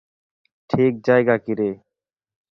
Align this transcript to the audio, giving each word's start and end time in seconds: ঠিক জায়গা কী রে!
ঠিক 0.69 0.93
জায়গা 1.07 1.35
কী 1.43 1.53
রে! 1.55 1.69